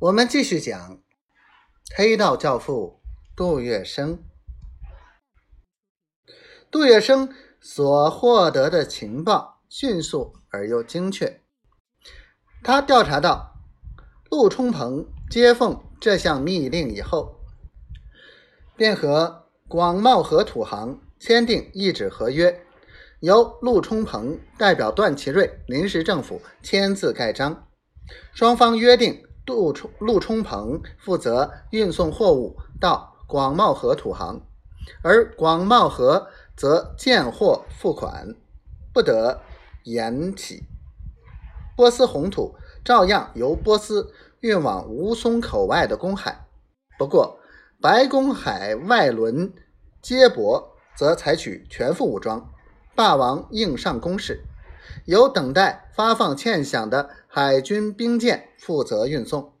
[0.00, 1.02] 我们继续讲
[1.96, 3.00] 黑道教父
[3.34, 4.18] 杜月笙。
[6.70, 11.40] 杜月笙所获得的情报迅速而又精确。
[12.62, 13.56] 他调查到，
[14.30, 17.40] 陆冲鹏接奉这项密令以后，
[18.76, 22.64] 便和广茂河土行签订一纸合约，
[23.18, 27.66] 由陆冲鹏代表段祺瑞临时政府签字盖章，
[28.32, 29.24] 双方约定。
[29.48, 34.42] 陆冲陆冲鹏负责运送货物到广茂河土行，
[35.02, 38.34] 而广茂河则见货付款，
[38.92, 39.40] 不得
[39.84, 40.64] 延起。
[41.74, 46.46] 波斯红土照样由波斯运往吴淞口外的公海，
[46.98, 47.38] 不过
[47.80, 49.54] 白公海外轮
[50.02, 52.52] 接驳则采取全副武装，
[52.94, 54.44] 霸王硬上攻势。
[55.04, 59.52] 由等待发放欠饷的海军兵舰负责运送，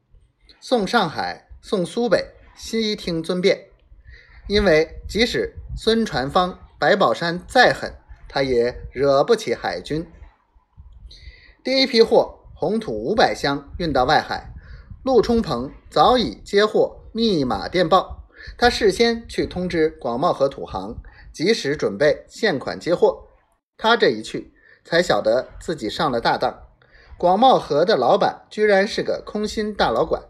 [0.60, 3.66] 送上海、送苏北，悉听尊便。
[4.46, 7.94] 因为即使孙传芳、白宝山再狠，
[8.28, 10.06] 他也惹不起海军。
[11.62, 14.52] 第一批货红土五百箱运到外海，
[15.02, 18.24] 陆冲鹏早已接获密码电报，
[18.56, 20.96] 他事先去通知广茂河土行，
[21.32, 23.28] 及时准备现款接货。
[23.76, 24.54] 他这一去。
[24.88, 26.66] 才晓得自己上了大当，
[27.18, 30.22] 广茂河的老板居然是个空心大老管，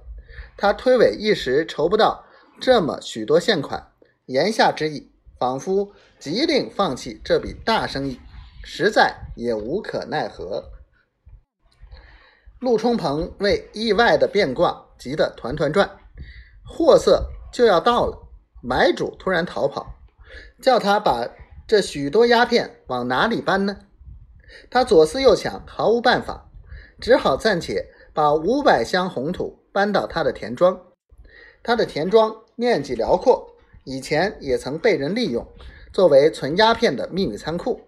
[0.57, 2.25] 他推诿一时筹不到
[2.61, 3.93] 这么许多现款，
[4.27, 8.19] 言下之意仿佛急令放弃这笔大生意，
[8.65, 10.73] 实在也无可奈何。
[12.59, 15.89] 陆冲鹏为意外的变卦急得团团转，
[16.67, 18.29] 货色就要到了，
[18.61, 19.95] 买主突然逃跑，
[20.61, 21.29] 叫他把
[21.69, 23.77] 这许多鸦片往哪里搬呢？
[24.71, 26.51] 他左思右想，毫无办法，
[27.01, 30.81] 只好暂且把五百箱红土搬到他的田庄。
[31.63, 33.55] 他的田庄面积辽阔，
[33.85, 35.47] 以前也曾被人利用
[35.93, 37.81] 作为存鸦片的秘密仓库。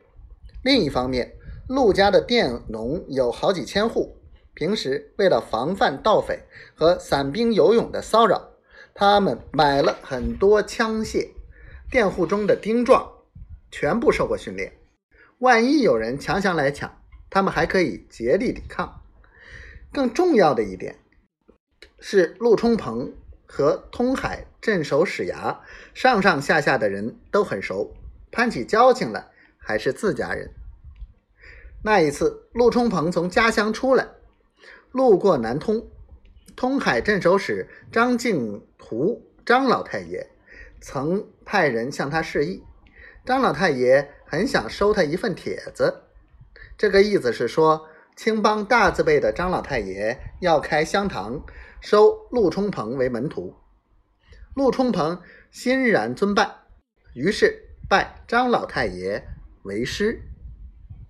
[0.62, 1.34] 另一方面，
[1.69, 4.16] 陆家的佃农有好几千户，
[4.54, 6.41] 平时为了防范盗匪
[6.75, 8.50] 和散兵游勇的骚扰，
[8.92, 11.31] 他们买了很多枪械。
[11.91, 13.10] 佃户中的丁壮
[13.71, 14.72] 全部受过训练。
[15.41, 19.01] 万一有人强行来抢，他们还可以竭力抵抗。
[19.91, 20.97] 更重要的一点
[21.99, 23.15] 是，陆冲鹏
[23.47, 25.56] 和通海镇守史衙
[25.95, 27.95] 上上下下的人都很熟，
[28.31, 30.51] 攀起交情来还是自家人。
[31.83, 34.09] 那一次，陆冲鹏从家乡出来，
[34.93, 35.89] 路过南通，
[36.55, 40.28] 通海镇守使张敬图张老太爷
[40.83, 42.62] 曾派人向他示意。
[43.25, 46.04] 张老太爷很想收他一份帖子，
[46.78, 51.44] 这个意思是说，青帮大字辈的张老太爷要开香堂，
[51.80, 53.54] 收陆冲鹏为门徒。
[54.54, 55.20] 陆冲鹏
[55.50, 56.50] 欣然尊拜，
[57.14, 59.22] 于是拜张老太爷
[59.62, 60.22] 为师。